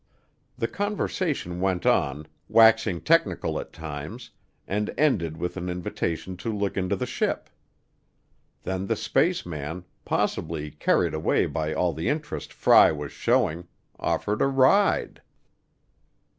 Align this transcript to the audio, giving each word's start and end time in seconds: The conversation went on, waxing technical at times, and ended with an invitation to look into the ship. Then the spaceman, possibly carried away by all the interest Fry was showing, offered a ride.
The 0.57 0.67
conversation 0.67 1.59
went 1.61 1.85
on, 1.85 2.25
waxing 2.49 3.01
technical 3.01 3.59
at 3.59 3.71
times, 3.71 4.31
and 4.67 4.91
ended 4.97 5.37
with 5.37 5.57
an 5.57 5.69
invitation 5.69 6.35
to 6.37 6.51
look 6.51 6.75
into 6.75 6.95
the 6.95 7.05
ship. 7.05 7.51
Then 8.63 8.87
the 8.87 8.95
spaceman, 8.95 9.85
possibly 10.03 10.71
carried 10.71 11.13
away 11.13 11.45
by 11.45 11.75
all 11.75 11.93
the 11.93 12.09
interest 12.09 12.51
Fry 12.51 12.91
was 12.91 13.11
showing, 13.11 13.67
offered 13.99 14.41
a 14.41 14.47
ride. 14.47 15.21